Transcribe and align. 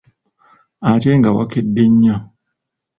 Ate 0.89 1.09
nga 1.17 1.29
wakedde 1.35 1.83
nnyo? 1.91 2.15